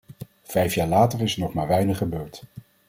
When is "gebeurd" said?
1.97-2.43